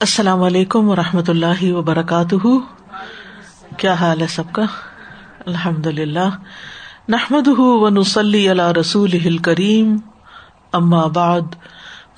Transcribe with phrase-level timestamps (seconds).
[0.00, 2.46] السلام علیکم و رحمۃ اللہ وبرکاتہ۔
[3.76, 4.62] کیا حال ہے سب کا؟
[5.46, 6.28] الحمد للہ
[7.08, 9.96] نحمد و نسلی اللہ رسول کریم
[10.72, 11.54] اما بعد،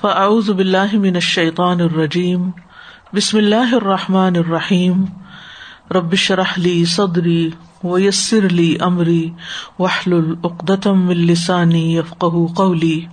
[0.00, 2.50] فاعوذ باللہ من الشیطان الرجیم۔
[3.12, 5.05] بسم اللہ الرحمٰن الرحیم۔
[5.91, 7.51] ربش رحلی صدری
[7.85, 9.30] و یسر علی عمری
[9.79, 12.25] وحل العقدم السانی یفق
[12.57, 13.07] قولی۔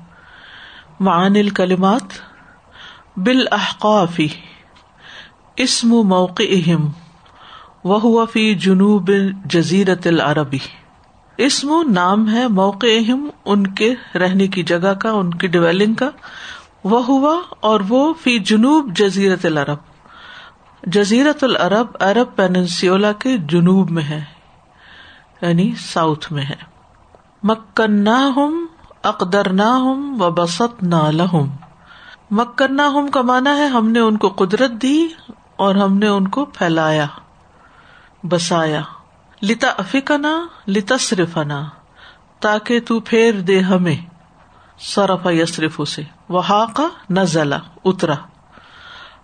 [1.00, 2.22] معان الکلمات
[3.18, 4.28] بالاحقافی
[5.60, 6.88] اسم موقع اہم
[7.84, 9.12] وہ فی جنوب
[9.46, 10.58] جزیرت العربی۔
[11.38, 16.10] اسم نام ہے موقع اہم ان کے رہنے کی جگہ کا، ان کی ڈویلنگ کا۔
[16.84, 19.78] وہ ہوا اور وہ فی جنوب جزیرت العرب۔
[20.84, 24.24] جزیرت العرب عرب پیننسیولا کے جنوب میں ہے
[25.42, 26.56] یعنی ساؤتھ میں ہے۔
[27.44, 28.66] مکن ہم
[29.04, 31.50] اقدر نہ ہم و بسط نہ لہم۔
[32.80, 35.08] ہم کا مانا ہے ہم نے ان کو قدرت دی
[35.60, 37.06] اور ہم نے ان کو پھیلایا،
[38.24, 38.82] بسایا۔
[39.44, 41.70] لتا افکنا لتا صرفنا
[42.40, 43.98] تاکہ تو پھیر دے ہمیں۔
[44.80, 48.14] سرف یسرف اسے وہا کا نزلہ اترا۔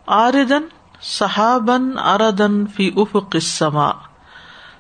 [0.07, 0.61] آردن
[1.01, 3.91] صحابن اردن فی افق السماء۔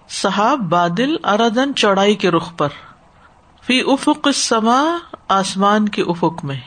[0.09, 2.69] صحاب بادل اردن چوڑائی کے رخ پر۔
[3.63, 6.59] فی افق السماء، آسمان کے افق میں۔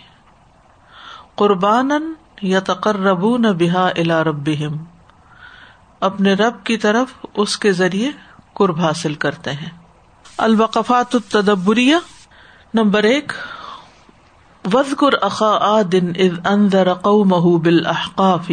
[1.34, 4.50] قربان یا تقرب نہ بحا الا رب
[6.00, 8.11] اپنے رب کی طرف اس کے ذریعے
[8.53, 9.70] قرب حاصل کرتے ہیں۔
[10.39, 11.97] الوقفات التدبریہ۔
[12.75, 13.33] نمبر ایک
[14.75, 18.53] وزقر اقا آدن از اندر قومه بالاحقاف۔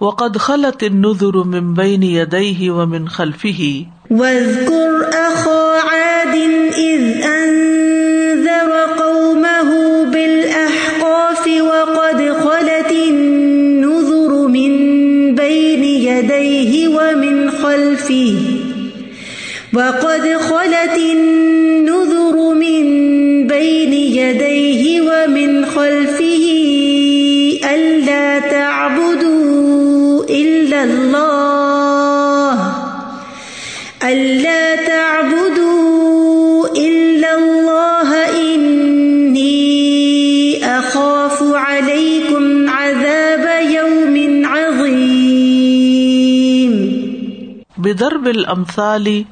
[0.00, 3.64] وقد خلت النذر من بين يديه ومن خلفه
[4.10, 6.34] واذكر اخا عاد
[6.74, 7.55] اذ انذر
[18.08, 18.36] فيه.
[19.72, 22.86] وقد خلت النذر من
[23.46, 26.46] بين يديه ومن خلفه
[27.74, 32.72] ألا تعبدوا إلا الله.
[34.02, 34.45] ألا
[47.86, 49.22] بدرب الامثال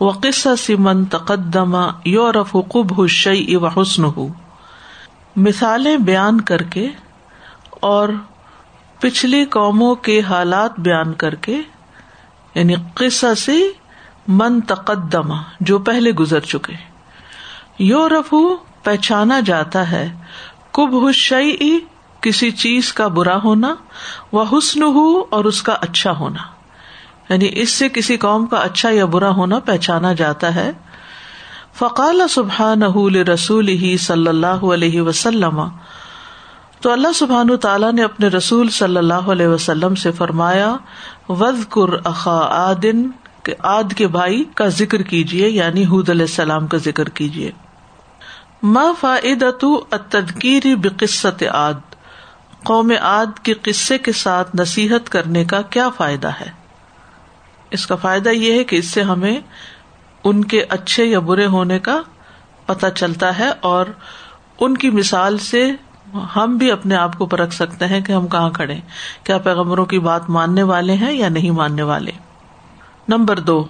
[0.00, 4.24] وقصص من تقدم یورف قبح الشيء وحسنه۔
[5.36, 6.88] مثالیں بیان کر کے
[7.70, 8.08] اور
[9.00, 11.60] پچھلی قوموں کے حالات بیان کر کے
[12.54, 13.50] یعنی قصص
[14.28, 16.74] من تقدم جو پہلے گزر چکے۔
[17.78, 18.34] یورف
[18.82, 20.14] پہچانا جاتا ہے
[20.72, 21.78] کب الشيء
[22.20, 23.74] کسی چیز کا برا ہونا
[24.32, 26.55] وہ حسن ہو اور اس کا اچھا ہونا۔
[27.30, 30.70] یعنی اس سے کسی قوم کا اچھا یا برا ہونا پہچانا جاتا ہے۔
[31.74, 32.82] فقال سبحان
[33.16, 35.62] رسول ہی صلی اللہ علیہ وسلم۔
[36.80, 40.76] تو اللہ سبحان تعالیٰ نے اپنے رسول صلی اللہ علیہ وسلم سے فرمایا
[41.28, 43.08] وز کر اخا آدن
[43.58, 47.50] آد کے بھائی کا ذکر کیجیے یعنی حود علیہ السلام کا ذکر کیجیے
[48.62, 49.64] ما فائدت
[50.08, 51.74] تدکیری بقصت آد۔
[52.62, 56.65] قوم آد کے قصے کے ساتھ نصیحت کرنے کا کیا فائدہ ہے؟
[57.70, 59.40] اس کا فائدہ یہ ہے کہ اس سے ہمیں
[60.24, 62.02] ان کے اچھے یا برے ہونے کا
[62.66, 63.86] پتا چلتا ہے اور
[64.60, 65.70] ان کی مثال سے
[66.36, 68.74] ہم بھی اپنے آپ کو پرکھ سکتے ہیں کہ ہم کہاں کھڑے
[69.24, 72.10] کیا پیغمبروں کی بات ماننے والے ہیں یا نہیں ماننے والے؟
[73.08, 73.64] نمبر دو،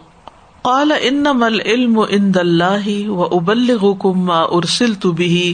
[0.63, 5.53] قال انم العلم عند اللہ و ابلغکم ما ارسلت به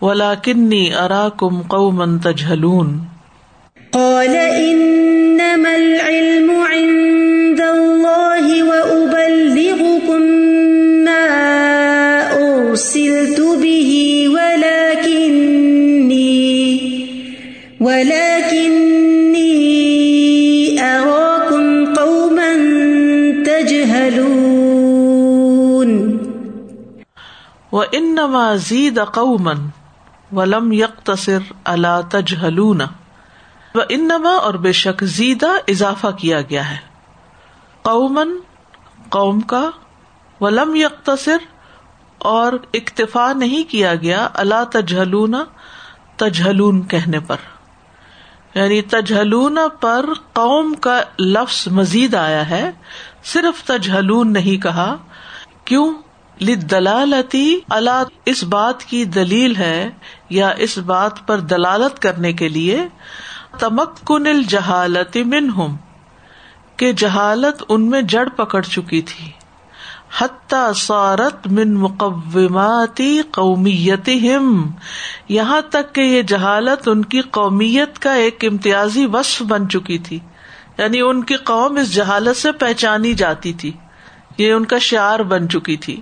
[0.00, 2.98] ولكني اراكم قوما تجهلون۔
[3.92, 7.17] قال انما العلم عند
[27.92, 29.52] انما زید قوما
[30.32, 32.80] ولم يقتصر على تجهلون
[33.74, 36.76] و انما اور بے شک زیدہ اضافہ کیا گیا ہے۔
[37.82, 38.36] قومن
[39.08, 39.70] قوم کا،
[40.40, 41.36] ولم یکتصر
[42.18, 45.34] اور اکتفا نہیں کیا گیا اللہ تجہلون
[46.16, 47.36] تجہلون کہنے پر۔
[48.54, 52.70] یعنی تجہلون پر قوم کا لفظ مزید آیا ہے،
[53.24, 54.96] صرف تجہلون نہیں کہا،
[55.64, 55.94] کیوں؟
[56.46, 59.90] دلالتی اللہ اس بات کی دلیل ہے
[60.30, 62.88] یا اس بات پر دلالت کرنے کے لیے،
[63.58, 65.76] تمکن الجہالت منہم،
[66.76, 69.30] کہ جہالت ان میں جڑ پکڑ چکی تھی۔
[70.18, 74.10] حتی سارت من مقوماتی قومیت
[75.28, 80.18] یہاں تک کہ یہ جہالت ان کی قومیت کا ایک امتیازی وصف بن چکی تھی۔
[80.78, 83.72] یعنی ان کی قوم اس جہالت سے پہچانی جاتی تھی۔
[84.38, 86.00] یہ ان کا شعار بن چکی تھی۔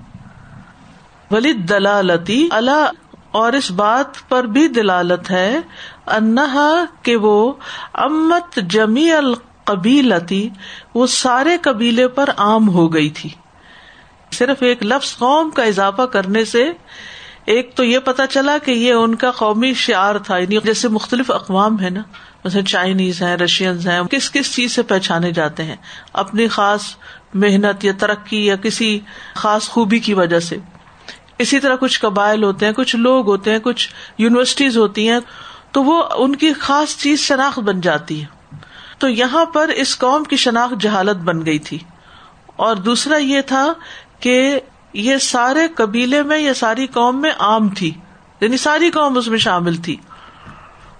[1.31, 2.91] ولید دلالتی اللہ
[3.31, 5.61] اور اس بات پر بھی دلالت ہے
[6.07, 7.53] انہا کہ وہ
[7.95, 10.49] امت جمی القبیلتی،
[10.95, 13.31] وہ سارے قبیلے پر عام ہو گئی تھی۔
[14.33, 16.73] صرف ایک لفظ قوم کا اضافہ کرنے سے
[17.45, 21.31] ایک تو یہ پتا چلا کہ یہ ان کا قومی شعار تھا یعنی جیسے مختلف
[21.31, 22.01] اقوام ہے نا
[22.45, 25.77] جیسے چائنیز ہیں، رشینز ہیں کس کس چیز سے پہچانے جاتے ہیں؟
[26.13, 26.83] اپنی خاص
[27.35, 29.01] محنت یا ترقی یا کسی
[29.35, 30.57] خاص خوبی کی وجہ سے۔
[31.39, 33.89] اسی طرح کچھ قبائل ہوتے ہیں، کچھ لوگ ہوتے ہیں، کچھ
[34.19, 35.19] یونیورسٹیز ہوتی ہیں،
[35.73, 38.37] تو وہ ان کی خاص چیز شناخت بن جاتی ہے
[38.99, 41.79] تو یہاں پر اس قوم کی شناخت جہالت بن گئی تھی۔
[42.57, 43.73] اور دوسرا یہ تھا
[44.21, 44.61] کہ
[44.93, 47.93] یہ سارے قبیلے میں یا ساری قوم میں عام تھی۔
[48.41, 49.97] یعنی ساری قوم اس میں شامل تھی۔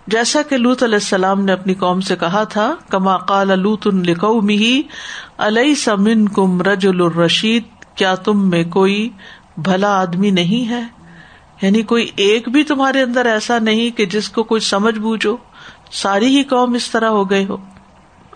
[0.07, 4.83] جیسا کہ لوت علیہ السلام نے اپنی قوم سے کہا تھا، کما قال لوت القی
[5.39, 7.63] علیہ سمن کم رج الرشید؟
[7.95, 9.09] کیا تم میں کوئی
[9.57, 10.83] بھلا آدمی نہیں ہے۔
[11.63, 15.37] یعنی کوئی ایک بھی تمہارے اندر ایسا نہیں کہ جس کو کچھ سمجھ بوجھو
[15.93, 17.57] ساری ہی قوم اس طرح ہو گئے ہو۔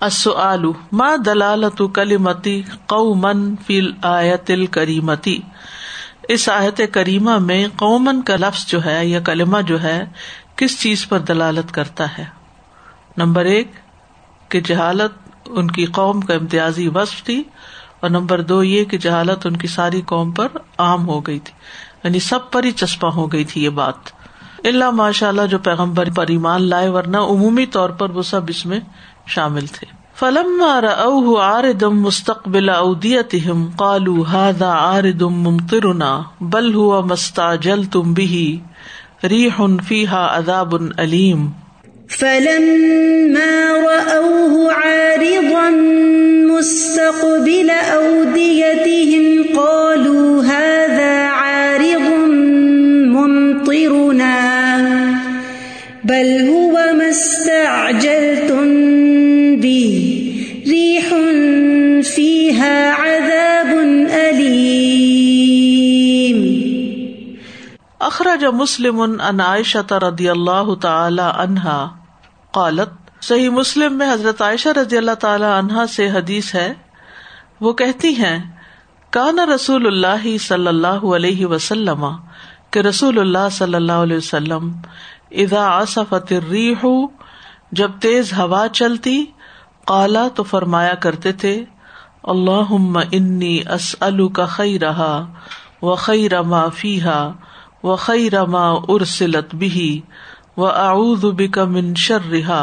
[0.00, 5.40] السؤال، ما دلالت کلیمتی قومن فی آیت الکریمتی؟
[6.28, 10.04] اس آیت کریمہ میں قومن کا لفظ جو ہے یا کلمہ جو ہے
[10.56, 12.24] کس چیز پر دلالت کرتا ہے؟
[13.16, 13.72] نمبر ایک،
[14.48, 15.12] کہ جہالت
[15.46, 17.42] ان کی قوم کا امتیازی وصف تھی۔
[18.00, 20.48] اور نمبر دو یہ کہ جہالت ان کی ساری قوم پر
[20.78, 21.52] عام ہو گئی تھی۔
[22.04, 24.20] یعنی سب پر ہی چسپا ہو گئی تھی یہ بات۔
[24.64, 28.66] اللہ ماشاء اللہ جو پیغمبر پر ایمان لائے، ورنہ عمومی طور پر وہ سب اس
[28.66, 28.80] میں
[29.26, 30.64] شامل تھے۔ فلم
[31.40, 33.34] آر دم مستقبل اودیت
[33.76, 38.60] کالو ہاد آر دم ممترنا بل ہوا مستا جل تم بھی
[39.24, 41.50] ریح فیحا عذاب علیم۔
[42.18, 45.70] فلما رأوه عارضا
[46.58, 52.30] مستقبل أوديتهم قالوا هذا عارض
[53.06, 54.50] ممطرنا.
[56.04, 58.66] بل هو ما استعجلتم
[59.56, 60.16] به.
[60.66, 61.14] ريح
[62.14, 63.78] فيها عذاب
[64.10, 64.90] أليم.
[68.00, 71.99] اخرج مسلم ان عائشة رضی اللہ تعالی عنہا
[72.54, 76.72] قالت، صحیح مسلم میں حضرت عائشہ رضی اللہ تعالی عنہا سے حدیث ہے،
[77.60, 78.38] وہ کہتی ہیں،
[79.12, 82.04] کان رسول اللہ صلی اللہ علیہ وسلم،
[82.70, 84.70] کہ رسول اللہ صلی اللہ علیہ وسلم
[85.30, 86.84] ادا آصفت الریح،
[87.72, 89.24] جب تیز ہوا چلتی،
[89.84, 91.64] قالا تو فرمایا کرتے تھے
[92.24, 92.72] اللہ
[93.12, 95.14] انی اسلو کا خی رہا
[95.82, 97.20] و خی رما فیحا
[97.82, 100.00] و خی رما ارسلت بھی
[100.60, 102.62] و اعوذ بک من شرها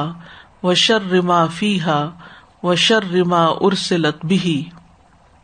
[0.64, 2.00] و شر ما فیہا
[2.64, 4.58] و شر ما ارسلت بھی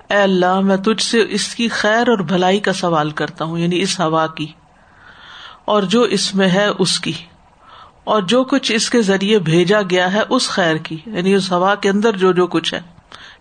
[0.10, 3.82] اے اللہ، میں تجھ سے اس کی خیر اور بھلائی کا سوال کرتا ہوں یعنی
[3.82, 4.48] اس ہوا کی،
[5.66, 7.14] اور جو اس میں ہے اس کی،
[8.06, 11.74] اور جو کچھ اس کے ذریعے بھیجا گیا ہے اس خیر کی یعنی اس ہوا
[11.76, 12.80] کے اندر جو جو کچھ ہے،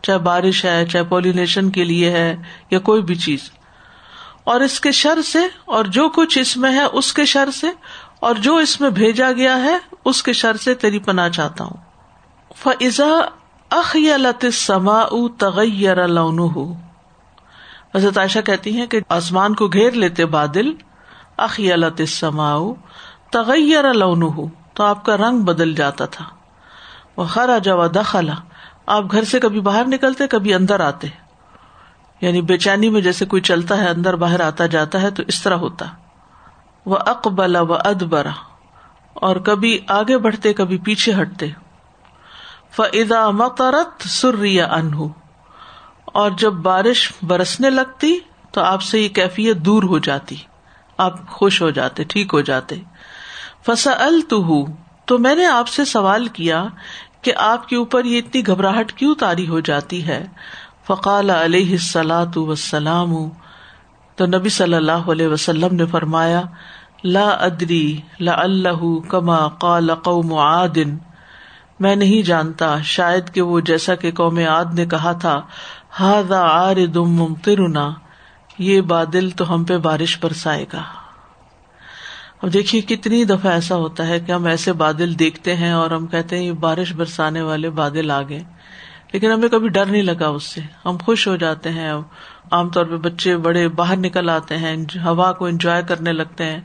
[0.02, 2.34] چاہے بارش ہے، چاہے پولینیشن کے لیے ہے،
[2.70, 3.50] یا کوئی بھی چیز۔
[4.44, 7.66] اور اس کے شر سے، اور جو کچھ اس میں ہے اس کے شر سے
[8.22, 11.76] اور جو اس میں بھیجا گیا ہے، اس کے شر سے تیری پنا چاہتا ہوں۔
[12.56, 13.20] فضا
[13.70, 13.96] اخ
[14.52, 15.02] سما
[15.38, 16.38] تغیر لون
[17.94, 20.72] حضرت عائشہ کہتی ہیں کہ آسمان کو گھیر لیتے بادل
[21.36, 21.60] اخ
[22.08, 22.58] سما
[23.30, 26.24] تغیر لون تو آپ کا رنگ بدل جاتا تھا۔
[27.16, 28.34] وہ خرا جوا دخلا
[28.86, 31.08] آپ گھر سے کبھی باہر نکلتے، کبھی اندر آتے۔
[32.20, 35.42] یعنی بے چینی میں جیسے کوئی چلتا ہے، اندر باہر آتا جاتا ہے، تو اس
[35.42, 35.86] طرح ہوتا۔
[36.86, 38.30] وہ اقبلا و ادبرا
[39.14, 41.46] اور کبھی آگے بڑھتے، کبھی پیچھے ہٹتے۔
[42.70, 45.06] فضا مقرت سریا انہ
[46.04, 48.18] اور جب بارش برسنے لگتی
[48.52, 50.36] تو آپ سے یہ کیفیت دور ہو جاتی۔
[50.98, 52.76] آپ خوش ہو جاتے، ٹھیک ہو جاتے۔
[53.66, 54.08] فسا
[55.04, 56.64] تو میں نے آپ سے سوال کیا
[57.22, 60.24] کہ آپ کے اوپر یہ اتنی گھبراہٹ کیوں تاری ہو جاتی ہے؟
[60.86, 63.14] فقال علیہ السلاۃ وسلام
[64.16, 66.42] تو نبی صلی اللہ علیہ وسلم نے فرمایا،
[67.04, 70.96] لا ادری لا اللہ کما قال قوم عادن
[71.80, 75.42] میں نہیں جانتا، شاید کہ وہ جیسا کہ قوم عاد نے کہا تھا
[76.00, 77.92] ہاضا آر دم ممترنا
[78.58, 80.82] یہ بادل تو ہم پہ بارش برسائے گا۔
[82.42, 86.06] اب دیکھیے کتنی دفعہ ایسا ہوتا ہے کہ ہم ایسے بادل دیکھتے ہیں اور ہم
[86.06, 88.44] کہتے ہیں یہ بارش برسانے والے بادل آ گئے۔
[89.12, 91.92] لیکن ہمیں کبھی ڈر نہیں لگا اس سے، ہم خوش ہو جاتے ہیں
[92.50, 96.60] عام طور پہ بچے بڑے باہر نکل آتے ہیں، ہوا کو انجوائے کرنے لگتے ہیں۔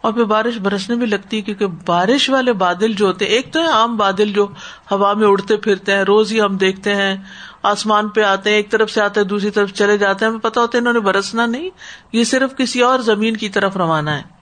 [0.00, 3.60] اور پھر بارش برسنے بھی لگتی ہے کیونکہ بارش والے بادل جو ہوتے، ایک تو
[3.60, 4.46] ہے عام بادل جو
[4.90, 7.16] ہوا میں اڑتے پھرتے ہیں، روز ہی ہم دیکھتے ہیں،
[7.62, 10.40] آسمان پہ آتے ہیں، ایک طرف سے آتے ہیں، دوسری طرف چلے جاتے ہیں، ہمیں
[10.40, 11.70] پتا ہوتا ہے انہوں نے برسنا نہیں،
[12.12, 14.39] یہ صرف کسی اور زمین کی طرف روانہ ہے۔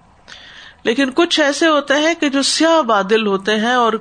[0.82, 3.92] لیکن کچھ ایسے ہوتے ہیں کہ جو سیاہ بادل ہوتے ہیں اور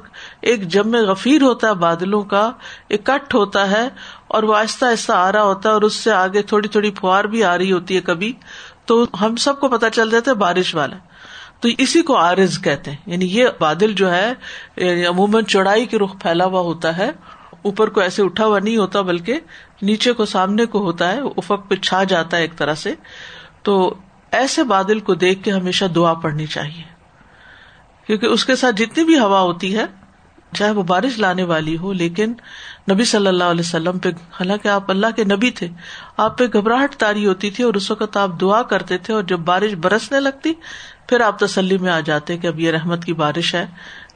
[0.42, 2.52] ایک جم غفیر ہوتا ہے بادلوں کا
[2.88, 3.90] ایک کٹ ہوتا ہے
[4.28, 7.24] اور وہ آہستہ آہستہ آ رہا ہوتا ہے اور اس سے آگے تھوڑی تھوڑی فوار
[7.24, 8.34] بھی آ رہی ہوتی ہے کبھی۔
[8.86, 10.96] تو ہم سب کو پتا چل جاتا ہے بارش والا۔
[11.60, 14.34] تو اسی کو آرز کہتے ہیں۔ یعنی یہ بادل جو ہے
[14.78, 17.12] یعنی عموماً چوڑائی کے رخ پھیلا ہوا ہوتا ہے۔
[17.62, 19.40] اوپر کو ایسے اٹھا ہوا نہیں ہوتا، بلکہ
[19.82, 22.94] نیچے کو، سامنے کو ہوتا ہے، افق پہ چھا جاتا ہے ایک طرح سے۔
[23.64, 23.96] تو
[24.38, 26.84] ایسے بادل کو دیکھ کے ہمیشہ دعا پڑنی چاہیے۔
[28.08, 29.86] کیونکہ اس کے ساتھ جتنی بھی ہوا ہوتی ہے،
[30.54, 32.34] چاہے وہ بارش لانے والی ہو، لیکن
[32.92, 35.68] نبی صلی اللہ علیہ وسلم پہ، حالانکہ آپ اللہ کے نبی تھے،
[36.18, 39.40] آپ پہ گھبراہٹ تاری ہوتی تھی اور اس وقت آپ دعا کرتے تھے اور جب
[39.40, 40.54] بارش برسنے لگتی،
[41.08, 43.66] پھر آپ تسلی میں آ جاتے کہ اب یہ رحمت کی بارش ہے،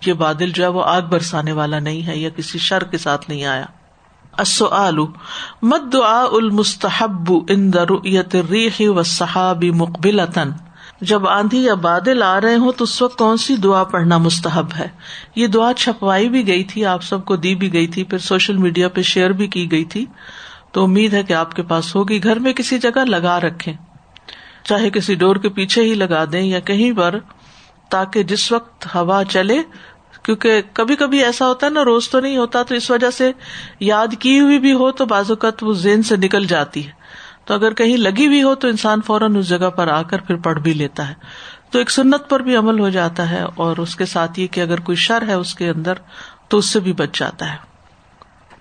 [0.06, 3.30] یہ بادل جو ہے وہ آگ برسانے والا نہیں ہے، یا کسی شر کے ساتھ
[3.30, 3.66] نہیں آیا۔
[5.62, 10.52] مد دعا المستحب ان رؤیت الریح والسحاب مقبلتن
[11.02, 14.68] جب آندھی یا بادل آ رہے ہوں تو اس وقت کون سی دعا پڑھنا مستحب
[14.80, 14.88] ہے؟
[15.36, 18.58] یہ دعا چھپوائی بھی گئی تھی، آپ سب کو دی بھی گئی تھی، پھر سوشل
[18.58, 20.06] میڈیا پہ شیئر بھی کی گئی تھی۔
[20.72, 23.74] تو امید ہے کہ آپ کے پاس ہوگی، گھر میں کسی جگہ لگا رکھے
[24.64, 27.20] چاہے کسی ڈور کے پیچھے ہی لگا دیں یا کہیں پر،
[27.90, 29.62] تاکہ جس وقت ہوا چلے
[30.24, 33.32] کیونکہ کبھی کبھی ایسا ہوتا ہے نا، روز تو نہیں ہوتا، تو اس وجہ سے
[33.80, 36.92] یاد کی ہوئی بھی ہو تو بعض اوقات وہ زین سے نکل جاتی ہے۔
[37.46, 40.36] تو اگر کہیں لگی ہوئی ہو تو انسان فوراً اس جگہ پر آ کر پھر
[40.36, 41.14] پڑھ بھی لیتا ہے۔
[41.72, 44.62] تو ایک سنت پر بھی عمل ہو جاتا ہے اور اس کے ساتھ یہ کہ
[44.62, 45.94] اگر کوئی شر ہے اس کے اندر
[46.48, 47.71] تو اس سے بھی بچ جاتا ہے۔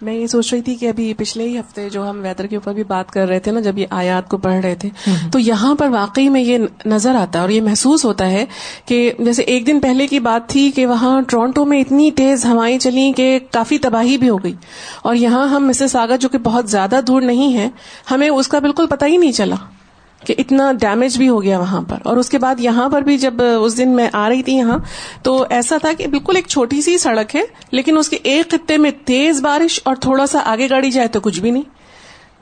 [0.02, 2.72] میں یہ سوچ رہی تھی کہ ابھی پچھلے ہی ہفتے جو ہم ویدر کے اوپر
[2.72, 4.88] بھی بات کر رہے تھے نا جب یہ آیات کو پڑھ رہے تھے
[5.32, 8.44] تو یہاں پر واقعی میں یہ نظر آتا ہے اور یہ محسوس ہوتا ہے
[8.86, 12.78] کہ جیسے ایک دن پہلے کی بات تھی کہ وہاں ٹورانٹو میں اتنی تیز ہوائیں
[12.78, 14.54] چلی کہ کافی تباہی بھی ہو گئی۔
[15.02, 17.68] اور یہاں ہم مسز آگا جو کہ بہت زیادہ دور نہیں ہے
[18.10, 19.56] ہمیں اس کا بالکل پتہ ہی نہیں چلا۔
[20.26, 23.18] کہ اتنا ڈیمیج بھی ہو گیا وہاں پر۔ اور اس کے بعد یہاں پر بھی
[23.18, 24.78] جب اس دن میں آ رہی تھی یہاں
[25.22, 28.76] تو ایسا تھا کہ بالکل ایک چھوٹی سی سڑک ہے لیکن اس کے ایک خطے
[28.76, 31.62] میں تیز بارش اور تھوڑا سا آگے گاڑی جائے تو کچھ بھی نہیں۔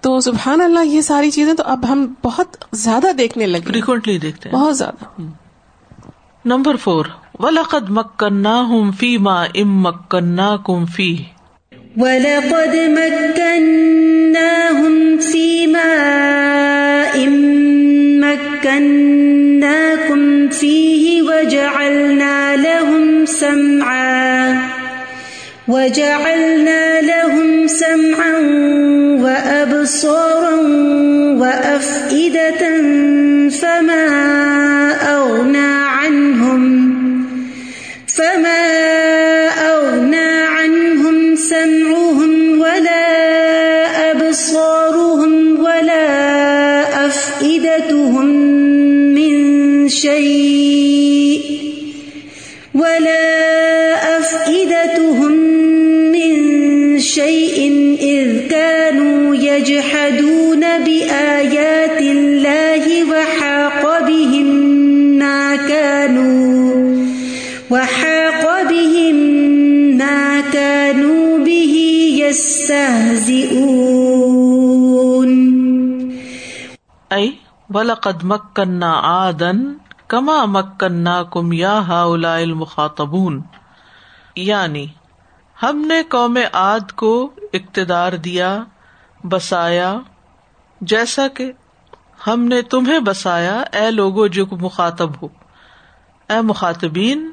[0.00, 4.49] تو سبحان اللہ یہ ساری چیزیں تو اب ہم بہت زیادہ دیکھنے لگے۔ فریکوینٹلی دیکھتے
[4.52, 5.23] بہت زیادہ۔
[6.44, 7.06] نمبر فور
[7.38, 11.16] ولقد مکنا ہوں فی ماں ام مکنا کم فی
[11.97, 14.02] وَلَقَدْ مَكَّنَّاهُمْ
[15.32, 17.47] فِي مَاءٍ
[18.78, 24.58] مَكَّنَّاكُمْ فِيهِ وَجَعَلْنَا لَهُمْ سَمْعًا
[25.68, 28.38] وَجَعَلْنَا لَهُمْ سَمْعًا
[29.23, 30.56] وَأَبْصَارًا
[31.42, 32.62] وَأَفْئِدَةً
[33.50, 34.77] فَمَا
[50.08, 51.42] شَيْءٍ
[52.74, 53.28] وَلَا
[54.18, 55.32] أَفْئِدَتُهُمْ
[56.16, 56.34] مِنْ
[56.98, 57.58] شَيْءٍ
[58.00, 64.48] إِذْ كَانُوا يَجْحَدُونَ بِآيَاتِ اللَّهِ وَحَاقَ بِهِمْ
[65.18, 67.04] مَا كَانُوا
[67.70, 69.16] وَحَاقَ بِهِمْ
[70.00, 71.74] مَا كَانُوا بِهِ
[72.24, 73.28] يَسْتَهْزِئُونَ.
[77.12, 77.26] اے
[77.74, 78.92] ولقد مکنا
[79.28, 83.42] آدن کما مکنا کم یا ہا المخاطبون
[84.36, 84.86] یعنی
[85.62, 88.64] ہم نے قوم عاد کو اقتدار دیا،
[89.24, 89.94] بسایا،
[90.80, 91.52] جیسا کہ
[92.26, 95.28] ہم نے تمہیں بسایا، اے لوگو جو مخاطب ہو۔
[96.28, 97.30] اے مخاطبین،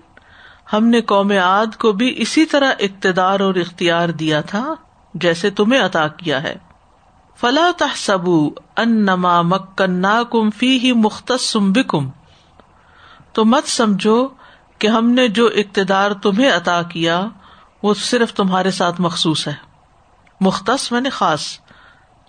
[0.73, 4.75] ہم نے قوم عاد کو بھی اسی طرح اقتدار اور اختیار دیا تھا،
[5.13, 6.55] جیسے تمہیں عطا کیا ہے۔
[7.35, 8.29] فلا تحسب
[8.77, 10.93] انما مکنا کم فی
[11.55, 12.09] بکم۔
[13.35, 14.27] تو مت سمجھو
[14.79, 17.25] کہ ہم نے جو اقتدار تمہیں عطا کیا،
[17.83, 19.53] وہ صرف تمہارے ساتھ مخصوص ہے۔
[20.41, 21.59] مختص میں نے خاص۔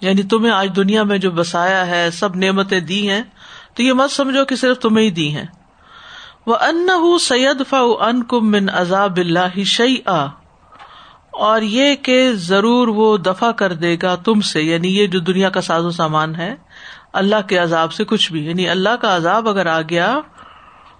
[0.00, 3.22] یعنی تمہیں آج دنیا میں جو بسایا ہے، سب نعمتیں دی ہیں،
[3.74, 5.46] تو یہ مت سمجھو کہ صرف تمہیں ہی دی ہیں۔
[6.46, 9.96] وہ ان سید فا ان کم من عذاب اللہ شعی
[11.30, 15.50] اور یہ کہ ضرور وہ دفاع کر دے گا تم سے یعنی یہ جو دنیا
[15.50, 16.54] کا ساز و سامان ہے،
[17.12, 20.20] اللہ کے عذاب سے کچھ بھی۔ یعنی اللہ کا عذاب اگر آ گیا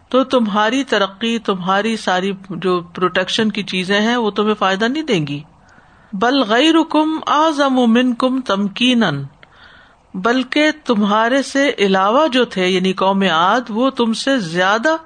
[0.08, 5.26] تو تمہاری ترقی، تمہاری ساری جو پروٹیکشن کی چیزیں ہیں، وہ تمہیں فائدہ نہیں دیں
[5.26, 5.42] گی۔
[6.12, 9.02] بل غیر کم آزم من کم تمکین
[10.14, 14.96] بلکہ تمہارے سے علاوہ جو تھے یعنی قوم آد وہ تم سے زیادہ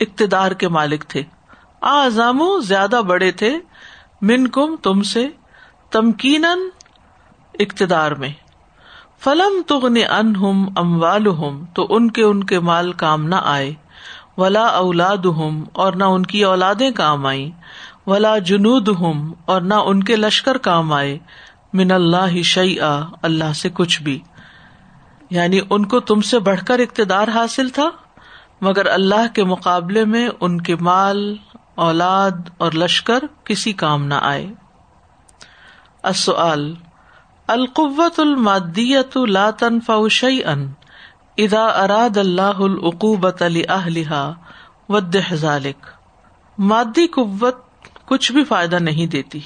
[0.00, 1.22] اقتدار کے مالک تھے۔
[1.80, 3.58] آزام زیادہ بڑے تھے
[4.22, 5.28] من کم تم سے
[5.90, 6.44] تمکین
[7.58, 8.32] اقتدار میں۔
[9.18, 13.74] فلم تغن ان ہم اموال ہم تو ان کے ان کے مال کام نہ آئے۔
[14.36, 17.50] ولا اولاد ہم اور نہ ان کی اولادیں کام آئی
[18.06, 21.18] ولا جنود ہم اور نہ ان کے لشکر کام آئے،
[21.72, 22.76] من اللہ شعی
[23.22, 24.20] اللہ سے کچھ بھی۔
[25.30, 27.90] یعنی ان کو تم سے بڑھ کر اقتدار حاصل تھا،
[28.60, 31.36] مگر اللہ کے مقابلے میں ان کے مال،
[31.74, 34.46] اولاد اور لشکر کسی کام نہ آئے۔
[37.46, 40.54] القوت المادیت لا تنفع شيئا
[41.36, 44.32] اذا اراد اللہ العقوبت لأهلها
[44.88, 45.86] ود ذلك
[46.58, 47.62] مادی قوت
[48.06, 49.40] کچھ بھی فائدہ نہیں دیتی۔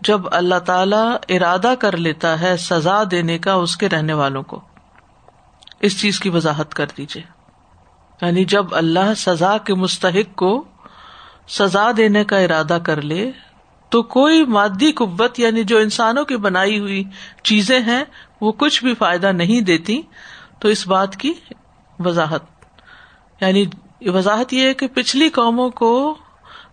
[0.00, 4.60] جب اللہ تعالی ارادہ کر لیتا ہے سزا دینے کا اس کے رہنے والوں کو۔
[5.80, 7.22] اس چیز کی وضاحت کر دیجیے
[8.22, 10.64] یعنی جب اللہ سزا کے مستحق کو
[11.48, 13.30] سزا دینے کا ارادہ کر لے،
[13.88, 17.04] تو کوئی مادی قوت یعنی جو انسانوں کی بنائی ہوئی
[17.42, 18.04] چیزیں ہیں،
[18.40, 20.02] وہ کچھ بھی فائدہ نہیں دیتی۔
[20.58, 21.32] تو اس بات کی
[21.98, 22.42] وضاحت۔
[23.40, 23.64] یعنی
[24.00, 26.18] وضاحت یہ ہے کہ پچھلی قوموں کو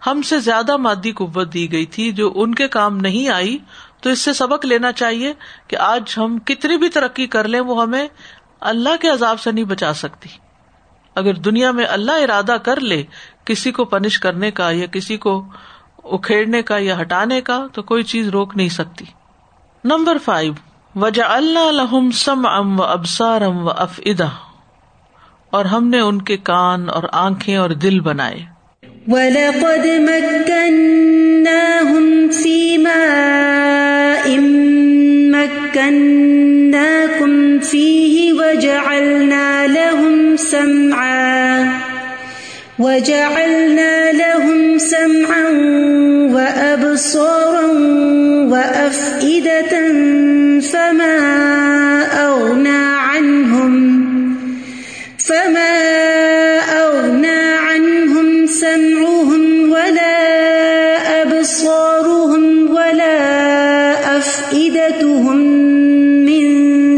[0.08, 3.58] ہم سے زیادہ مادی قوت دی گئی تھی، جو ان کے کام نہیں آئی،
[4.02, 5.34] تو اس سے سبق لینا چاہیے
[5.68, 8.08] کہ آج ہم کتنی بھی ترقی کر لیں، وہ ہمیں
[8.62, 10.30] اللہ کے عذاب سے نہیں بچا سکتی۔
[11.16, 13.04] اگر دنیا میں اللہ ارادہ کر لے
[13.46, 15.46] کسی کو پنش کرنے کا یا کسی کو
[16.04, 19.06] اکھیڑنے کا یا ہٹانے کا، تو کوئی چیز روک نہیں سکتی۔
[19.84, 20.54] Number five.
[20.96, 24.28] وجہ اللہ لہم سم ام و ابسار ام و اف ادا
[25.52, 28.40] اور ہم نے ان کے کان اور آنکھیں اور دل بنائے۔
[29.08, 34.40] وَلَقَدْ مَكَّنَّاهُمْ فِي مَاءٍ
[35.32, 41.64] مَكَّنَّاكُمْ فِيهِ وَجَعَلْنَا لَهُمْ سَمْعًا،
[42.80, 45.50] وَجَعَلْنَا لَهُمْ سَمْعًا
[46.34, 47.68] وَأَبْصَارًا
[48.50, 50.43] وَأَفْئِدَةً.
[50.64, 51.16] فَمَا
[52.28, 53.74] أَغْنَى عَنْهُمْ
[55.18, 55.74] فَمَا
[56.84, 60.18] أَغْنَى عَنْهُمْ سَمْعُهُمْ وَلَا
[61.22, 63.20] أَبْصَارُهُمْ وَلَا
[64.18, 65.38] أَفْئِدَتُهُمْ
[66.30, 66.46] مِنْ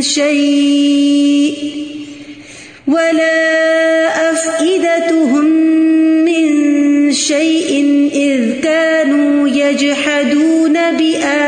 [0.01, 1.55] شَيْءٍ
[2.87, 3.41] وَلَا
[4.31, 5.45] أَفْئِدَتُهُمْ
[6.29, 6.47] مِنْ
[7.13, 7.71] شَيْءٍ
[8.15, 11.44] إِذْ كَانُوا يَجْحَدُونَ بِآيَاتِ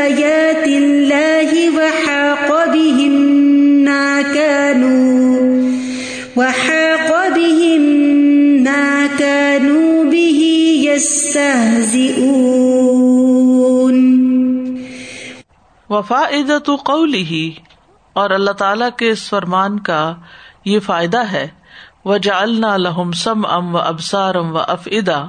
[15.90, 17.50] وفائدت قولی ہی
[18.12, 20.14] اور اللہ تعالی کے اس فرمان کا
[20.64, 21.48] یہ فائدہ ہے
[22.04, 25.26] و جالنا لہم سم ام و ابسار ام و اف ادا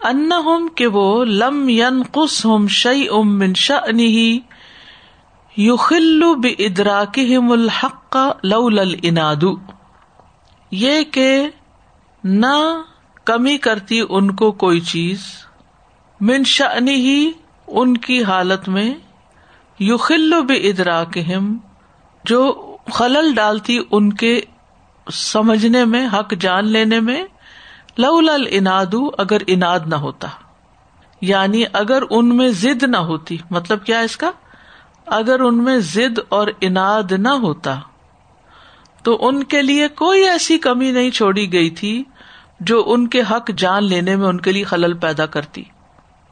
[0.00, 4.40] ان کہ وہ لم ین قس ہم شعی ام من شنی
[5.56, 9.54] یخلو ب ادراکہم الحق لول الانادو
[10.70, 11.48] یہ کہ
[12.24, 12.56] نہ
[13.24, 15.20] کمی کرتی ان کو کوئی چیز،
[16.20, 17.30] من شأنی ہی
[17.68, 18.94] ان کی حالت میں
[19.80, 21.56] یخلو ب ادراکہم
[22.24, 24.40] جو خلل ڈالتی ان کے
[25.12, 27.24] سمجھنے میں، حق جان لینے میں
[27.98, 30.28] لول الانادو اگر اناد نہ ہوتا۔
[31.20, 34.30] یعنی اگر ان میں ضد نہ ہوتی۔ مطلب کیا اس کا؟
[35.06, 37.80] اگر ان میں ضد اور اناد نہ ہوتا،
[39.02, 42.04] تو ان کے لیے کوئی ایسی کمی نہیں چھوڑی گئی تھی،
[42.60, 45.62] جو ان کے حق جان لینے میں ان کے لیے خلل پیدا کرتی۔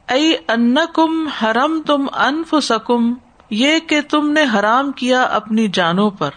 [0.07, 3.13] ائی ان کم حرم تم انف سکم
[3.49, 6.29] یہ کہ تم نے حرام کیا اپنی جانوں پر۔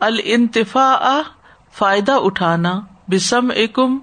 [0.00, 1.20] الانتفاع،
[1.72, 3.98] فائدہ اٹھانا بسم اکم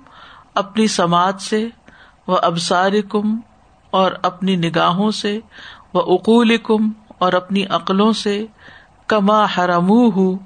[0.56, 1.68] اپنی سماعت سے،
[2.28, 3.40] و ابسار کم
[3.92, 5.40] اور اپنی نگاہوں سے،
[5.94, 8.46] و اقول کم اور اپنی عقلوں سے،
[9.08, 10.38] کما حرم ہوں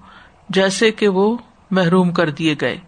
[0.50, 1.38] جیسے کہ وہ
[1.72, 2.80] محروم کر دیے گئے۔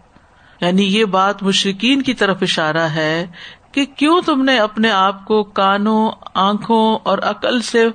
[0.60, 3.26] یعنی یہ بات مشرقین کی طرف اشارہ ہے
[3.72, 7.86] کہ کیوں تم نے اپنے آپ کو کانوں، آنکھوں اور عقل سے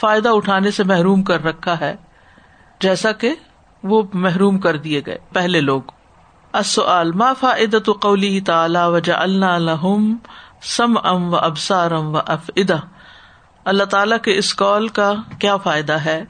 [0.00, 1.96] فائدہ اٹھانے سے محروم کر رکھا ہے،
[2.80, 3.34] جیسا کہ
[3.82, 5.82] وہ محروم کر دیے گئے پہلے لوگ۔
[7.14, 9.86] ما فائدت قولی تعالی وجا اللہ
[10.62, 11.36] سم ام و
[12.14, 12.76] و اف ادا
[13.64, 16.24] اللہ تعالی کے اس قول کا کیا فائدہ ہے؟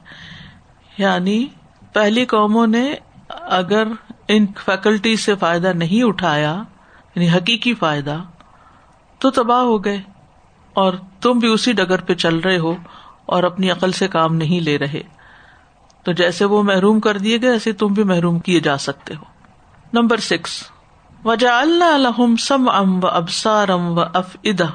[0.97, 1.47] یعنی
[1.93, 2.93] پہلی قوموں نے
[3.29, 3.87] اگر
[4.27, 6.63] ان فیکلٹی سے فائدہ نہیں اٹھایا
[7.15, 8.17] یعنی حقیقی فائدہ،
[9.19, 10.01] تو تباہ ہو گئے
[10.73, 12.75] اور تم بھی اسی ڈگر پہ چل رہے ہو۔
[13.31, 15.01] اور اپنی عقل سے کام نہیں لے رہے۔
[16.03, 19.23] تو جیسے وہ محروم کر دیے گئے، ایسے تم بھی محروم کیے جا سکتے ہو۔
[19.93, 20.63] Number six.
[21.25, 24.65] وجا اللہ الحم سم ام و ابسار ام و اف ادا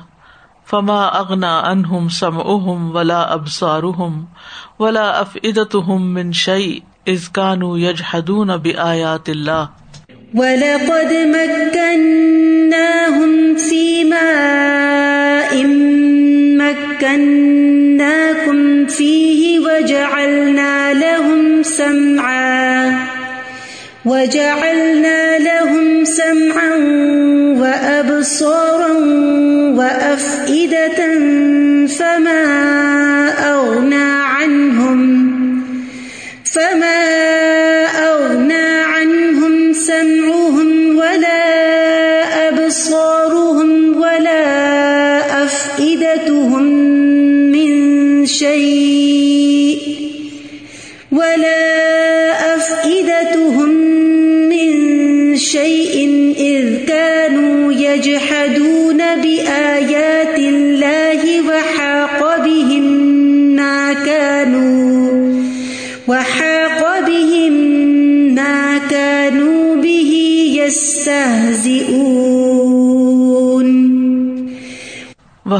[0.70, 3.82] فما اغنا انہم سم اہم ولا ابسار
[4.78, 9.66] ولا اف ادت من شعی از کانو یج حدون اب آیات اللہ
[10.34, 12.08] وَلَقَدْ مَكَّنَّاهُمْ
[13.68, 15.64] فِي مَاءٍ
[16.58, 17.85] مَكَّنَّاكُمْ
[18.88, 22.92] فيه وجعلنا لهم سمعا.
[24.04, 26.76] وجعلنا لهم سمعا
[27.60, 28.92] وأبصارا
[29.74, 31.00] وأفئدة
[31.86, 32.46] فما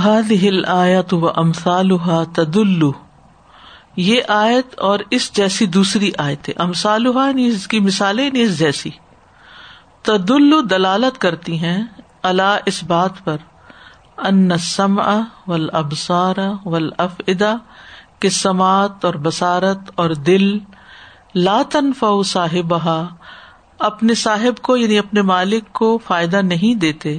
[0.07, 2.91] وهذه الآیت و امثالها تدل،
[3.97, 8.91] یہ آیت اور اس جیسی دوسری آیت امثالها یعنی اس کی مثالیں یعنی اس جیسی۔
[10.03, 11.83] تدل دلالت کرتی ہیں
[12.23, 13.37] اللہ اس بات پر۔
[14.17, 17.57] ان السمع والابصار والافئدہ،
[18.21, 20.59] کہ سماعت اور بصارت اور دل،
[21.35, 23.07] لا تنفع صاحبها
[23.79, 27.19] اپنے صاحب کو یعنی اپنے مالک کو فائدہ نہیں دیتے۔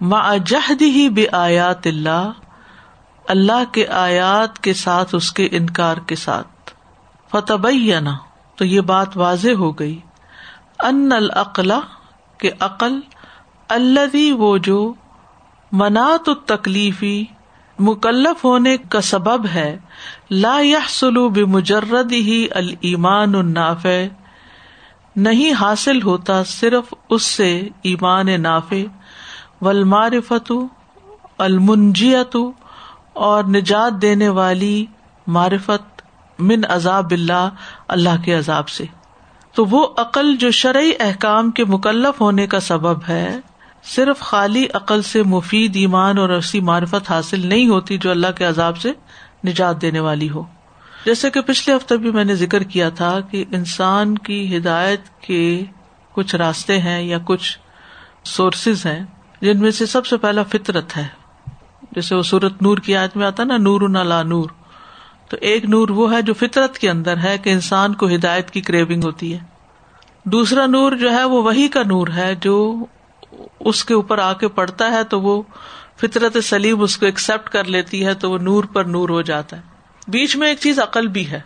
[0.00, 2.30] ما جہد ہی بے آیات اللہ
[3.28, 6.70] اللہ کے آیات کے ساتھ، اس کے انکار کے ساتھ۔
[7.30, 7.68] فتح
[8.56, 10.00] تو یہ بات واضح ہو گئی۔
[10.82, 11.80] ان العقلا
[12.38, 13.00] کے عقل
[13.68, 14.94] الذي وہ جو
[15.72, 17.24] منات تکلیفی
[17.78, 19.78] مکلف ہونے کا سبب ہے،
[20.30, 24.06] لا يحصل بمجرد ہی الایمان النافع۔
[25.16, 28.97] نہیں حاصل ہوتا صرف اس سے ایمان نافع۔
[29.62, 30.52] والمعرفت،
[31.38, 32.36] المنجیت،
[33.12, 34.86] اور نجات دینے والی
[35.26, 36.02] معرفت
[36.38, 37.48] من عذاب اللہ
[37.88, 38.84] اللہ کے عذاب سے۔
[39.54, 43.38] تو وہ عقل جو شرعی احکام کے مکلف ہونے کا سبب ہے،
[43.84, 48.44] صرف خالی عقل سے مفید ایمان اور ایسی معرفت حاصل نہیں ہوتی جو اللہ کے
[48.44, 48.92] عذاب سے
[49.44, 50.42] نجات دینے والی ہو۔
[51.04, 55.64] جیسے کہ پچھلے ہفتے بھی میں نے ذکر کیا تھا کہ انسان کی ہدایت کے
[56.12, 57.58] کچھ راستے ہیں یا کچھ
[58.24, 59.04] سورسز ہیں۔
[59.40, 61.06] جن میں سے سب سے پہلا فطرت ہے۔
[61.92, 64.44] جیسے وہ سورت نور کی آیت میں آتا نا نور لا نور۔
[65.28, 68.60] تو ایک نور وہ ہے جو فطرت کے اندر ہے کہ انسان کو ہدایت کی
[68.60, 69.38] کریونگ ہوتی ہے۔
[70.24, 72.84] دوسرا نور جو ہے وہ وہی کا نور ہے جو
[73.60, 75.42] اس کے اوپر آ کے پڑتا ہے تو وہ
[76.00, 79.56] فطرت سلیم اس کو ایکسپٹ کر لیتی ہے تو وہ نور پر نور ہو جاتا
[79.56, 79.62] ہے۔
[80.08, 81.40] بیچ میں ایک چیز عقل بھی ہے۔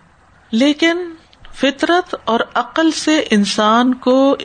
[0.51, 1.15] لیکن
[1.55, 4.37] فطرت اور عقل سے انسان کو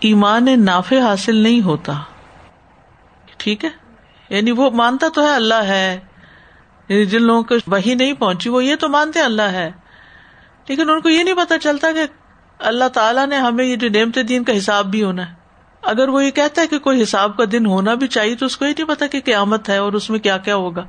[0.00, 1.92] ایمان نافع حاصل نہیں ہوتا۔
[3.44, 3.70] ٹھیک ہے؟
[4.28, 6.00] یعنی وہ مانتا تو ہے اللہ ہے۔
[6.88, 9.70] یعنی جن لوگوں کو وہی نہیں پہنچی، وہ یہ تو مانتے اللہ ہے۔
[10.68, 12.02] لیکن ان کو یہ نہیں پتا چلتا کہ
[12.58, 15.34] اللہ تعالیٰ نے ہمیں یہ جو نعمت دین کا حساب بھی ہونا ہے۔
[15.82, 18.56] اگر وہ یہ کہتا ہے کہ کوئی حساب کا دن ہونا بھی چاہیے، تو اس
[18.56, 20.86] کو یہ نہیں پتا کہ قیامت ہے اور اس میں کیا کیا ہوگا۔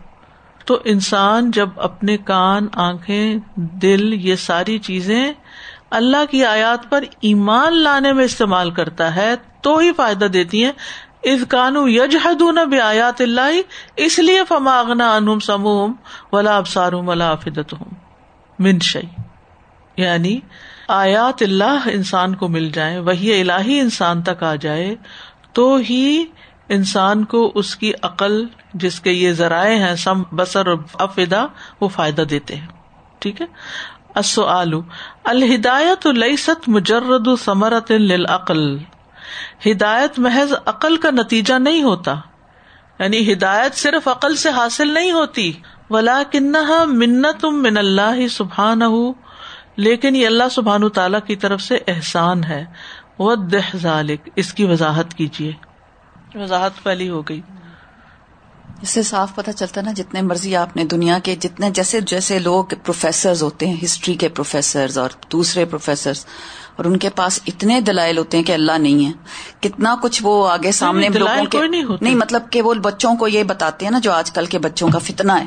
[0.66, 5.34] تو انسان جب اپنے کان، آنکھیں، دل، یہ ساری چیزیں
[5.90, 10.72] اللہ کی آیات پر ایمان لانے میں استعمال کرتا ہے، تو ہی فائدہ دیتی ہیں۔
[11.26, 13.62] از کانو یج حدون بے آیات اللہ،
[13.98, 15.94] اس لیے فما اغنا انہم
[16.32, 17.94] ولا ابسارہم ولا افدتہم
[18.60, 19.08] من شئی
[19.98, 20.40] یعنی
[20.88, 24.96] آیات اللہ انسان کو مل جائے وہی الہی انسان تک آ جائے،
[25.54, 26.26] تو ہی
[26.70, 30.68] انسان کو اس کی عقل، جس کے یہ ذرائع ہیں، سم بسر
[31.00, 31.46] افدا
[31.82, 32.68] وہ فائدہ دیتے ہیں۔
[33.20, 33.46] ٹھیک ہے؟
[34.16, 34.74] السؤال،
[35.24, 38.78] الہدایت لیست مجرد ثمرت للعقل۔
[39.66, 42.16] ہدایت محض عقل کا نتیجہ نہیں ہوتا۔
[43.00, 45.54] یعنی ہدایت صرف عقل سے حاصل نہیں ہوتی۔
[45.90, 48.82] ولا کنہا منت من اللہ سبحان
[49.78, 52.66] لیکن یہ اللہ سبحان تعالی کی طرف سے احسان ہے۔
[53.76, 55.52] ذالک اس کی وضاحت کیجیے
[56.36, 57.42] وضاحت پہلی ہو گئی۔
[58.82, 62.40] اس سے صاف پتہ چلتا نا، جتنے مرضی آپ نے دنیا کے جتنے جیسے جیسے
[62.40, 66.26] لوگ پروفیسرز ہوتے ہیں ہسٹری کے پروفیسرز اور دوسرے پروفیسرز
[66.76, 69.12] اور ان کے پاس اتنے دلائل ہوتے ہیں کہ اللہ نہیں ہے۔
[69.60, 72.74] کتنا کچھ وہ آگے سامنے دلائل لوگوں کے کوئی نہیں ہوتے۔ نہیں مطلب کہ وہ
[72.74, 75.46] بچوں کو یہ بتاتے ہیں نا جو آج کل کے بچوں کا فتنہ ہے۔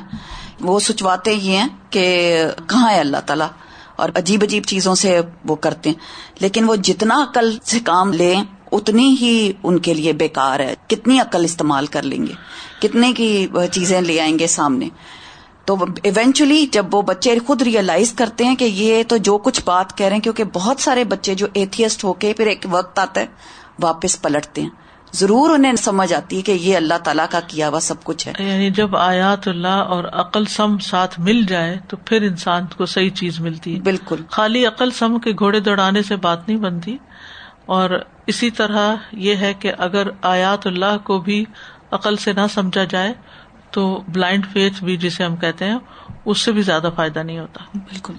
[0.61, 2.37] وہ سچواتے یہ ہیں کہ
[2.67, 3.49] کہاں ہے اللہ تعالیٰ؟
[3.97, 5.97] اور عجیب عجیب چیزوں سے وہ کرتے ہیں۔
[6.41, 11.21] لیکن وہ جتنا عقل سے کام لیں اتنی ہی ان کے لیے بیکار ہے۔ کتنی
[11.21, 12.33] عقل استعمال کر لیں گے؟
[12.81, 14.89] کتنے کی چیزیں لے آئیں گے سامنے؟
[15.69, 19.99] تو ایونچولی جب وہ بچے خود ریئلائز کرتے ہیں کہ یہ تو جو کچھ بات
[19.99, 23.21] کہہ رہے ہیں کیونکہ بہت سارے بچے جو ایتھیسٹ ہو کے پھر ایک وقت آتا
[23.21, 23.27] ہے
[23.83, 24.69] واپس پلٹتے ہیں۔
[25.13, 28.33] ضرور انہیں سمجھ آتی ہے کہ یہ اللہ تعالیٰ کا کیا ہوا سب کچھ ہے۔
[28.39, 33.11] یعنی جب آیات اللہ اور عقل سم ساتھ مل جائے تو پھر انسان کو صحیح
[33.11, 36.97] چیز ملتی ہے۔ بالکل۔ خالی عقل سم کے گھوڑے دوڑانے سے بات نہیں بنتی۔
[37.67, 37.91] اور
[38.27, 41.45] اسی طرح یہ ہے کہ اگر آیات اللہ کو بھی
[41.91, 43.13] عقل سے نہ سمجھا جائے
[43.71, 45.79] تو بلائنڈ فیتھ بھی جسے ہم کہتے ہیں
[46.25, 48.15] اس سے بھی زیادہ فائدہ نہیں ہوتا۔ بالکل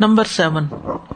[0.00, 0.66] نمبر سیون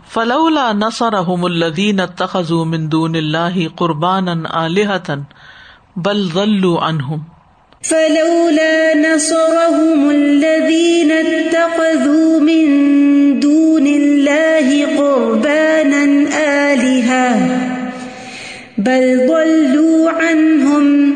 [0.09, 5.21] فلولا نصرهم الذين اتخذوا من دون الله قربانا آلهة
[5.97, 7.19] بل ضلوا عنهم۔
[7.85, 12.67] فلولا نصرهم الذين اتخذوا من
[13.43, 16.03] دون الله قربانا
[16.71, 17.38] آلهة
[18.79, 21.12] بل ضلوا عنهم۔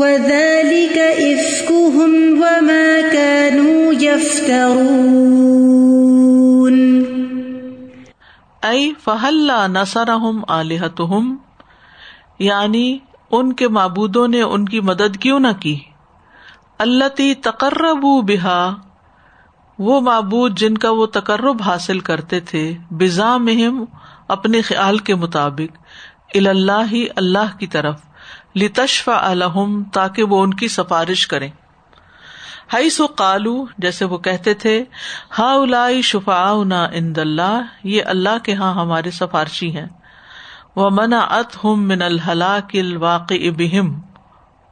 [0.00, 5.20] وذلك إفكهم وما كانوا يفترون.
[8.62, 11.36] ائی فہلا نصرهم آلهتهم؟
[12.38, 12.98] یعنی
[13.30, 15.78] ان کے معبودوں نے ان کی مدد کیوں نہ کی؟
[16.78, 18.74] اللہ تقرب بہا
[19.78, 23.84] وہ معبود جن کا وہ تقرب حاصل کرتے تھے بزا مہم
[24.28, 25.78] اپنے خیال کے مطابق
[26.34, 28.00] اللہ اللہ کی طرف۔
[28.54, 31.48] لتشف الحم تاکہ وہ ان کی سفارش کرے
[32.72, 34.84] ہائی سو کالو جیسے وہ کہتے تھے
[35.38, 36.50] ہا الا شفا
[36.92, 39.86] اند اللہ، یہ اللہ کے ہاں ہمارے سفارشی ہیں۔
[40.76, 44.00] وہ منا ات ہم من الحلا کل واقع ابہم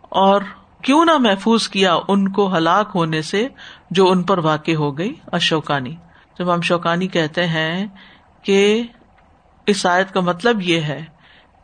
[0.09, 0.40] اور
[0.83, 3.49] کیوں نہ محفوظ کیا ان کو ہلاک ہونے سے
[3.90, 5.97] جو ان پر واقع ہو گئی؟ اشوکانی۔
[6.38, 7.87] جب ہم شوکانی کہتے ہیں
[8.42, 8.83] کہ
[9.66, 11.05] اس آیت کا مطلب یہ ہے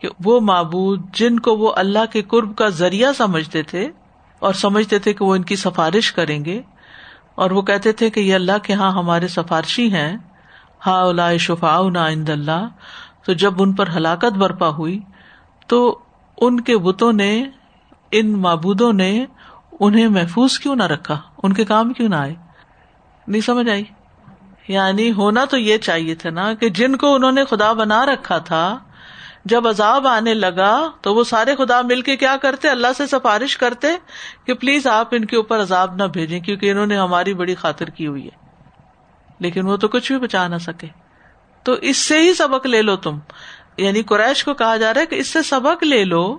[0.01, 3.91] کہ وہ معبود جن کو وہ اللہ کے قرب کا ذریعہ سمجھتے تھے
[4.39, 6.61] اور سمجھتے تھے کہ وہ ان کی سفارش کریں گے،
[7.35, 10.17] اور وہ کہتے تھے کہ یہ اللہ کے ہاں ہمارے سفارشی ہیں۔
[10.87, 12.67] ہا الا شفا عند اللہ۔
[13.25, 15.01] تو جب ان پر ہلاکت برپا ہوئی،
[15.67, 15.99] تو
[16.39, 17.45] ان کے بتوں نے،
[18.11, 19.25] ان معبودوں نے
[19.81, 22.35] انہیں محفوظ کیوں نہ رکھا؟ ان کے کام کیوں نہ آئے؟
[23.27, 23.85] نہیں سمجھ آئی؟
[24.69, 28.39] یعنی ہونا تو یہ چاہیے تھا نا کہ جن کو انہوں نے خدا بنا رکھا
[28.39, 28.79] تھا
[29.45, 33.57] جب عذاب آنے لگا تو وہ سارے خدا مل کے کیا کرتے؟ اللہ سے سفارش
[33.57, 33.89] کرتے
[34.45, 37.85] کہ پلیز آپ ان کے اوپر عذاب نہ بھیجیں کیونکہ انہوں نے ہماری بڑی خاطر
[37.85, 38.45] کی ہوئی ہے۔
[39.41, 40.87] لیکن وہ تو کچھ بھی بچا نہ سکے۔
[41.63, 43.19] تو اس سے ہی سبق لے لو تم۔
[43.77, 46.39] یعنی قریش کو کہا جا رہا ہے کہ اس سے سبق لے لو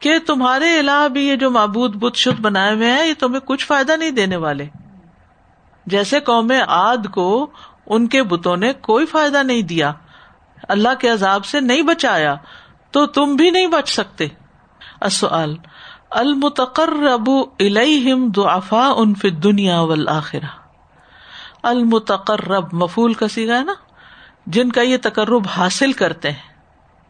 [0.00, 3.66] کہ تمہارے علاوہ بھی یہ جو معبود بت شد بنائے ہوئے ہیں، یہ تمہیں کچھ
[3.66, 4.66] فائدہ نہیں دینے والے۔
[5.86, 7.50] جیسے قوم آد کو
[7.86, 9.92] ان کے بتوں نے کوئی فائدہ نہیں دیا۔
[10.68, 12.34] اللہ کے عذاب سے نہیں بچایا
[12.90, 14.26] تو تم بھی نہیں بچ سکتے۔
[15.00, 15.54] اصل
[16.10, 20.46] المتقرب الیہم دعفاء ان فی دنیا والآخرہ۔
[21.62, 23.72] المتقرب مفول کا سیگا ہے نا،
[24.46, 26.54] جن کا یہ تقرب حاصل کرتے ہیں،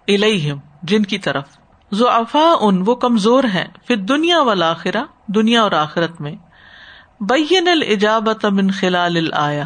[0.09, 1.45] الیہم، جن کی طرف۔
[1.93, 6.35] ضعفاء ان وہ کمزور ہیں پھر دنیا والآخرہ، دنیا اور آخرت میں۔
[7.21, 9.65] بین الجابت من خلال الایا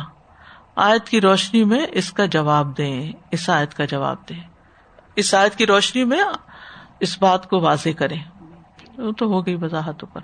[0.76, 4.40] آیت کی روشنی میں اس کا جواب دیں، اس آیت کا جواب دیں۔
[5.16, 6.22] اس آیت کی روشنی میں
[7.00, 8.22] اس بات کو واضح کریں۔
[8.98, 10.20] وہ تو ہو گئی وضاحت پر۔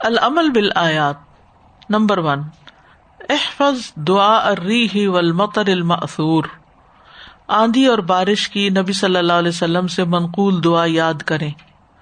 [0.00, 1.14] العمل بال آیات
[1.90, 2.42] نمبر ون۔
[3.28, 6.44] احفظ دعا الریح والمطر المأثور۔
[7.48, 11.50] آندھی اور بارش کی نبی صلی اللہ علیہ وسلم سے منقول دعا یاد کریں۔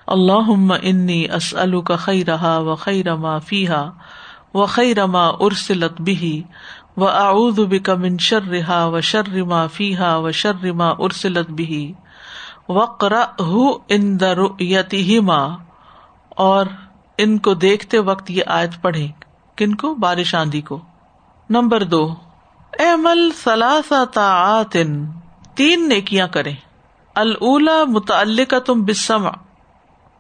[0.07, 3.91] اللہ انی اسلو کا خی رہا و خی رما فیحا
[4.55, 6.43] و خی رما ارسلت بھی
[6.97, 11.91] و اعوذ بک من شرها و شر ما فيها و شر ما ارسلت به
[12.69, 15.57] وقرأه عند رؤيتهما
[16.29, 16.67] اور
[17.19, 19.09] ان کو دیکھتے وقت یہ آیت پڑھیں
[19.57, 20.81] کن کو؟ بارش آندھی کو۔
[21.51, 22.15] نمبر دو،
[22.79, 24.21] اعمل ثلاثة
[25.55, 26.55] تین نیکیاں کریں۔
[27.15, 29.31] الا متعلق تم بسما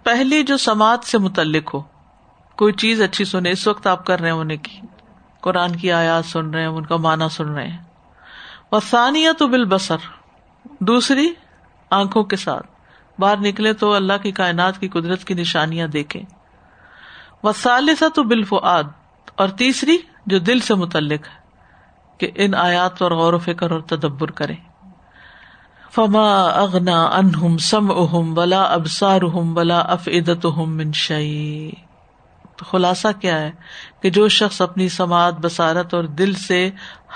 [0.02, 1.82] پہلی جو سماعت سے متعلق ہو۔
[2.56, 4.91] کوئی چیز اچھی سنے اس وقت آپ کر رہے ہیں کی۔
[5.42, 7.78] قرآن کی آیات سن رہے ہیں، ان کا معنی سن رہے ہیں۔
[8.70, 9.96] اور ثانیہ تو بال بسر
[10.80, 11.32] دوسری،
[11.90, 12.66] آنکھوں کے ساتھ۔
[13.18, 16.22] باہر نکلے تو اللہ کی کائنات کی قدرت کی نشانیاں دیکھیں۔
[17.42, 18.82] وسالسا تو بالفعاد
[19.34, 21.42] اور تیسری، جو دل سے متعلق ہے،
[22.18, 24.56] کہ ان آیات پر غور و فکر اور تدبر کریں۔
[25.94, 31.70] فما اغنا انہم سم اہم بلا ابسار بلا اف ادت منشئی
[32.62, 33.50] تو خلاصہ کیا ہے
[34.02, 36.70] کہ جو شخص اپنی سماعت بسارت اور دل سے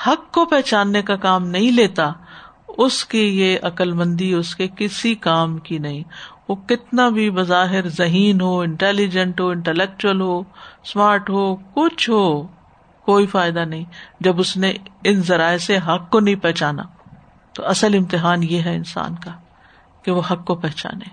[0.06, 2.12] حق کو پہچاننے کا کام نہیں لیتا،
[2.68, 6.02] اس کی یہ عقل مندی اس کے کسی کام کی نہیں۔
[6.48, 10.40] وہ کتنا بھی بظاہر ذہین ہو، انٹیلیجنٹ ہو انٹلیکچل ہو
[10.84, 12.46] اسمارٹ ہو، کچھ ہو،
[13.04, 13.84] کوئی فائدہ نہیں۔
[14.20, 14.72] جب اس نے
[15.04, 16.82] ان ذرائع سے حق کو نہیں پہچانا،
[17.52, 19.30] تو اصل امتحان یہ ہے انسان کا
[20.02, 21.08] کہ وہ حق کو پہچانے۔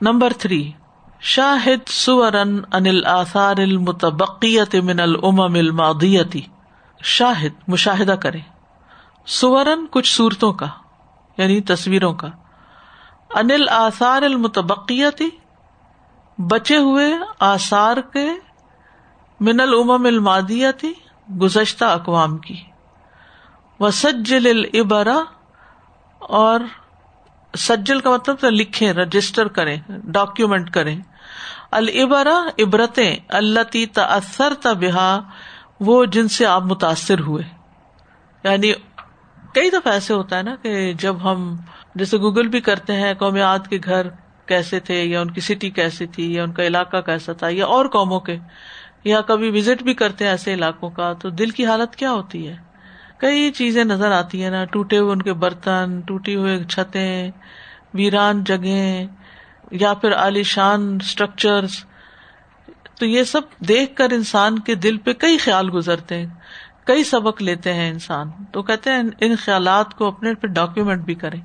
[0.00, 0.72] نمبر تھری
[1.22, 6.40] شاہد سورن انل آثار المتبقیت من الامم المادیتی
[7.02, 8.38] شاہد، مشاہدہ کرے
[9.26, 10.66] سورن کچھ صورتوں کا
[11.36, 12.28] یعنی تصویروں کا۔
[13.34, 15.28] انل آثار المتبقیتی
[16.38, 18.28] بچے ہوئے آثار کے
[19.40, 20.92] من الامم المادیتی
[21.40, 22.56] گزشتہ اقوام کی۔
[23.80, 25.18] وسجل العبرا
[26.18, 26.60] اور
[27.58, 31.00] سجل کا مطلب لکھے رجسٹر کریں ڈاکیومینٹ کریں۔
[31.70, 35.20] العبرا عبرتیں اللہ تی تأثر تبہا
[35.80, 37.44] وہ جن سے آپ متاثر ہوئے۔
[38.44, 38.72] یعنی
[39.54, 41.56] کئی دفعہ ایسے ہوتا ہے نا کہ جب ہم،
[41.94, 44.06] جیسے گوگل بھی کرتے ہیں قومیات کے گھر
[44.46, 47.66] کیسے تھے، یا ان کی سٹی کیسی تھی، یا ان کا علاقہ کیسا تھا، یا
[47.66, 48.36] اور قوموں کے،
[49.04, 52.48] یا کبھی وزٹ بھی کرتے ہیں ایسے علاقوں کا، تو دل کی حالت کیا ہوتی
[52.48, 52.56] ہے؟
[53.18, 57.30] کئی چیزیں نظر آتی ہیں نا، ٹوٹے ہوئے ان کے برتن، ٹوٹی ہوئے چھتیں،
[57.94, 59.02] ویران جگہ
[59.70, 61.64] یا پھر عالیشان اسٹرکچر
[62.98, 66.26] تو یہ سب دیکھ کر انسان کے دل پہ کئی خیال گزرتے ہیں،
[66.86, 71.14] کئی سبق لیتے ہیں انسان۔ تو کہتے ہیں ان خیالات کو اپنے پہ ڈاکیومینٹ بھی
[71.14, 71.40] کریں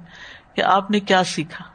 [0.56, 1.66] کہ آپ نے کیا سیکھا۔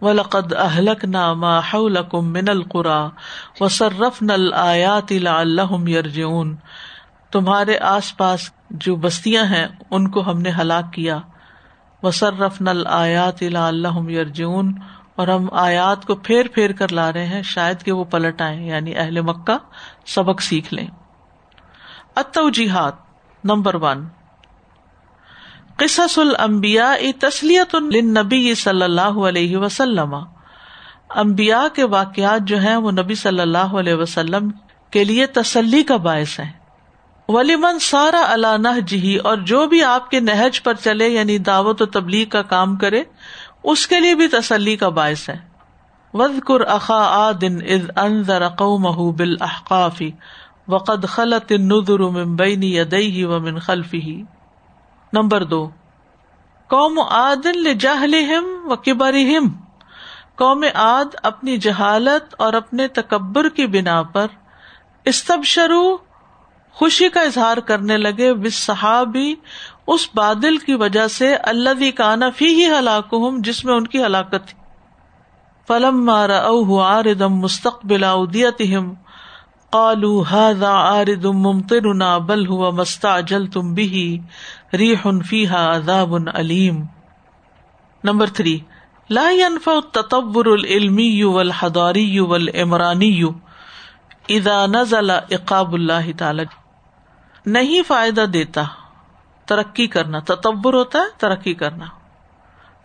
[0.00, 3.08] ولقد اہلک ناما حولکم من القرا و
[3.60, 6.56] وصرف نل آیات لعلہم یرجعون
[7.32, 11.18] تمہارے آس پاس جو بستیاں ہیں، ان کو ہم نے ہلاک کیا۔
[12.02, 14.74] وصرف نل آیات لعلہم یرجعون
[15.18, 18.56] اور ہم آیات کو پھیر پھیر کر لا رہے ہیں، شاید کہ وہ پلٹ آئے
[18.56, 19.58] یعنی اہل مکہ
[20.06, 20.86] سبق سیکھ لیں۔
[22.16, 22.94] اتوجیحات
[23.44, 24.08] نمبر ون۔
[25.76, 30.14] قصص الانبیاء تسلیت للنبی صلی اللہ علیہ وسلم۔
[31.14, 34.50] انبیاء کے واقعات جو ہیں، وہ نبی صلی اللہ علیہ وسلم
[34.90, 36.58] کے لیے تسلی کا باعث ہے
[37.28, 41.82] ولیمن سارا اللہ نہ جی اور جو بھی آپ کے نہج پر چلے یعنی دعوت
[41.82, 43.02] و تبلیغ کا کام کرے
[43.62, 45.38] اس کے لیے بھی تسلی کا باعث ہے۔
[46.14, 50.02] وز وزقر اخا آدن از انضر قومه بالاحقاف
[50.68, 54.10] وقد خلت النذر من بین یدیہ ومن خلفہ
[55.12, 55.70] نمبر دو،
[56.68, 58.14] قوم عادل جاہل
[58.64, 59.38] و کبری
[60.34, 64.26] قوم عاد اپنی جہالت اور اپنے تکبر کی بنا پر
[65.04, 65.96] استب شروع
[66.72, 69.34] خوشی کا اظہار کرنے لگے۔ بس صحابی
[69.88, 74.46] اس بادل کی وجہ سے اللہ کانا فی ہی ہلاک جس میں ان کی ہلاکت
[74.46, 74.58] تھی۔
[75.68, 78.94] فلم مارا او آردم مستقبل ادیتہم
[79.70, 84.14] قالو هذا آرد ممطرنا، بل هو مستعجلتم به،
[84.72, 86.82] ریح فیحا عذاب علیم۔
[88.04, 88.58] نمبر تھری،
[89.10, 93.22] لا ينفع التطور العلمی والحضاری والعمرانی،
[94.28, 96.42] اذا نزل اقاب اللہ تعالی۔
[97.46, 98.62] نہیں فائدہ دیتا۔
[99.48, 101.84] ترقی کرنا، تطور ہوتا ہے، ترقی کرنا۔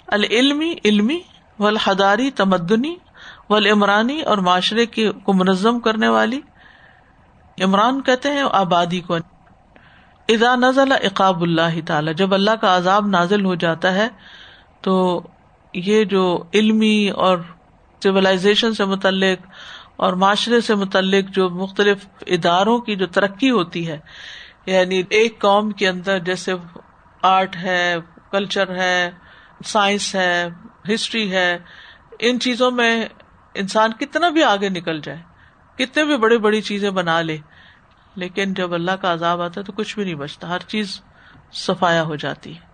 [0.08, 1.20] العلمی، علمی
[1.60, 2.96] والحضاری تمدنی،
[3.50, 6.42] والعمرانی اور معاشرے کی کو منظم کرنے والی۔
[7.62, 9.18] عمران کہتے ہیں، آبادی کو۔
[10.30, 14.08] اذا نزل اقاب اللہ تعالی، جب اللہ کا عذاب نازل ہو جاتا ہے،
[14.82, 15.22] تو
[15.74, 17.38] یہ جو علمی اور
[18.04, 19.48] سولاشن سے متعلق
[19.96, 24.00] اور معاشرے سے متعلق جو مختلف اداروں کی جو ترقی ہوتی ہے
[24.66, 26.54] یعنی ایک قوم کے اندر جیسے
[27.22, 27.96] آرٹ ہے،
[28.32, 29.12] کلچر ہے،
[29.66, 30.50] سائنس ہے،
[30.94, 31.58] ہسٹری ہے،
[32.20, 33.06] ان چیزوں میں
[33.54, 35.22] انسان کتنا بھی آگے نکل جائے،
[35.78, 37.38] کتنے بھی بڑی بڑی چیزیں بنا لے،
[38.16, 41.02] لیکن جب اللہ کا عذاب آتا ہے تو کچھ بھی نہیں بچتا، ہر چیز
[41.54, 42.74] سفایا ہو جاتی ہے۔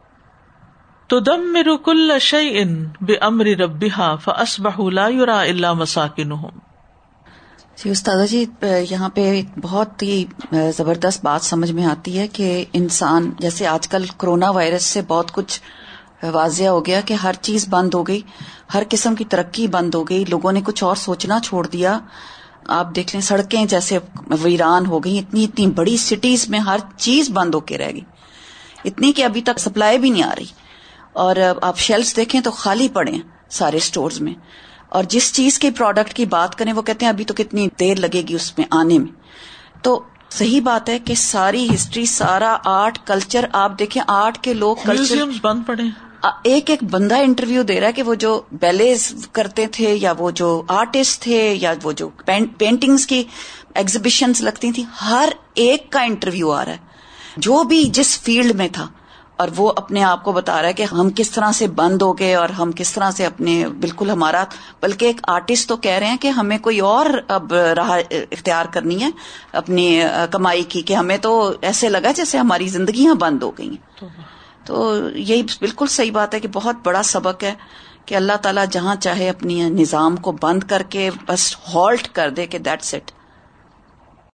[1.08, 4.82] تو دم میرو کل شعی ان بے امر ربا فس بہ
[5.28, 6.69] اللہ مساکن ہوں
[7.84, 8.46] جی استاد جی
[8.90, 10.26] یہاں پہ بہت ہی
[10.78, 15.32] زبردست بات سمجھ میں آتی ہے کہ انسان، جیسے آج کل کرونا وائرس سے بہت
[15.32, 15.60] کچھ
[16.24, 18.22] واضح ہو گیا کہ ہر چیز بند ہو گئی،
[18.74, 22.00] ہر قسم کی ترقی بند ہو گئی، لوگوں نے کچھ اور سوچنا چھوڑ دیا۔
[22.68, 23.98] آپ دیکھ لیں سڑکیں جیسے
[24.42, 28.02] ویران ہو گئی اتنی اتنی بڑی سٹیز میں ہر چیز بند ہو کے رہ گئی۔
[28.86, 30.46] اتنی کہ ابھی تک سپلائی بھی نہیں آ رہی۔
[31.14, 34.34] اور آپ شیلس دیکھیں تو خالی پڑے ہیں سارے اسٹورز میں۔
[34.90, 37.96] اور جس چیز کے پروڈکٹ کی بات کریں وہ کہتے ہیں ابھی تو کتنی دیر
[37.96, 39.12] لگے گی اس میں آنے میں۔
[39.82, 44.76] تو صحیح بات ہے کہ ساری ہسٹری سارا آرٹ کلچر آپ دیکھیں آرٹ کے لوگ
[44.86, 45.84] کلچر بند پڑے
[46.44, 50.32] ایک ایک بندہ انٹرویو دے رہا ہے کہ وہ جو بیلیز کرتے تھے یا وہ
[50.32, 52.10] جو آرٹسٹ تھے یا وہ جو
[52.58, 53.24] پینٹنگز کی
[53.74, 56.78] ایگزیبیشنز لگتی تھیں ہر ایک کا انٹرویو آ رہا ہے۔
[57.38, 58.88] جو بھی جس فیلڈ میں تھا
[59.40, 62.12] اور وہ اپنے آپ کو بتا رہا ہے کہ ہم کس طرح سے بند ہو
[62.20, 64.44] گئے اور ہم کس طرح سے اپنے بالکل ہمارا
[64.82, 67.92] بلکہ ایک آرٹسٹ تو کہہ رہے ہیں کہ ہمیں کوئی اور اب راہ
[68.32, 69.10] اختیار کرنی ہے
[69.54, 69.88] اپنی
[70.32, 71.32] کمائی کی کہ ہمیں تو
[71.62, 74.08] ایسے لگا جیسے ہماری زندگیاں بند ہو گئی ہیں
[74.66, 74.84] تو
[75.16, 77.54] یہی بالکل صحیح بات ہے کہ بہت بڑا سبق ہے
[78.06, 82.48] کہ اللہ تعالیٰ جہاں چاہے اپنی نظام کو بند کر کے بس ہالٹ کر دے
[82.48, 83.12] کہ دیٹ سیٹ